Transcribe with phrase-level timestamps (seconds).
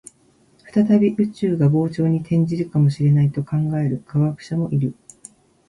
[0.73, 4.95] 再び宇宙が膨張に転じるかもしれないと考える科学者もいる